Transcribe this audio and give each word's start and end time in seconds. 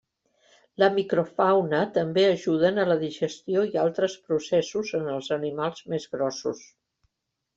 La 0.83 0.87
microfauna 0.93 1.81
també 1.97 2.23
ajuden 2.29 2.83
a 2.83 2.87
la 2.91 2.97
digestió 3.03 3.67
i 3.73 3.77
altres 3.83 4.15
processos 4.31 4.93
en 5.01 5.07
els 5.17 5.31
animals 5.39 5.87
més 5.95 6.09
grossos. 6.17 6.65